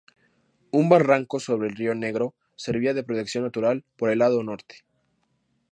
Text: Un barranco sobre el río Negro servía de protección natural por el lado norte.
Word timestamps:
Un 0.71 0.89
barranco 0.89 1.39
sobre 1.39 1.69
el 1.69 1.75
río 1.75 1.93
Negro 1.93 2.33
servía 2.55 2.95
de 2.95 3.03
protección 3.03 3.43
natural 3.43 3.85
por 3.97 4.09
el 4.09 4.17
lado 4.17 4.41
norte. 4.41 4.83